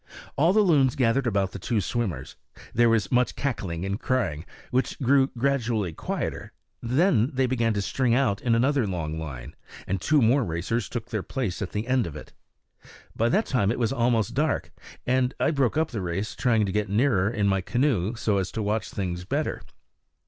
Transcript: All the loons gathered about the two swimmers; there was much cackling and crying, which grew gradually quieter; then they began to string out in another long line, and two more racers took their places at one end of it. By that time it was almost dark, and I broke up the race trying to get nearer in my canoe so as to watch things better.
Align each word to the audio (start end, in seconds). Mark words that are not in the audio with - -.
All 0.35 0.51
the 0.51 0.61
loons 0.61 0.95
gathered 0.95 1.27
about 1.27 1.51
the 1.51 1.59
two 1.59 1.79
swimmers; 1.79 2.35
there 2.73 2.89
was 2.89 3.11
much 3.11 3.35
cackling 3.35 3.85
and 3.85 3.99
crying, 3.99 4.45
which 4.71 4.99
grew 4.99 5.27
gradually 5.37 5.93
quieter; 5.93 6.53
then 6.81 7.29
they 7.35 7.45
began 7.45 7.71
to 7.75 7.83
string 7.83 8.15
out 8.15 8.41
in 8.41 8.55
another 8.55 8.87
long 8.87 9.19
line, 9.19 9.55
and 9.85 10.01
two 10.01 10.19
more 10.19 10.43
racers 10.43 10.89
took 10.89 11.11
their 11.11 11.21
places 11.21 11.61
at 11.61 11.75
one 11.75 11.85
end 11.85 12.07
of 12.07 12.15
it. 12.15 12.33
By 13.15 13.29
that 13.29 13.45
time 13.45 13.69
it 13.71 13.77
was 13.77 13.93
almost 13.93 14.33
dark, 14.33 14.71
and 15.05 15.35
I 15.39 15.51
broke 15.51 15.77
up 15.77 15.91
the 15.91 16.01
race 16.01 16.33
trying 16.33 16.65
to 16.65 16.71
get 16.71 16.89
nearer 16.89 17.29
in 17.29 17.47
my 17.47 17.61
canoe 17.61 18.15
so 18.15 18.39
as 18.39 18.51
to 18.53 18.63
watch 18.63 18.89
things 18.89 19.23
better. 19.23 19.61